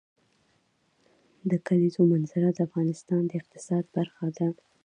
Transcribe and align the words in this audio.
د 1.49 1.51
کلیزو 1.65 2.01
منظره 2.13 2.49
د 2.53 2.59
افغانستان 2.67 3.21
د 3.27 3.31
اقتصاد 3.39 3.83
برخه 3.95 4.27
ده. 4.37 4.47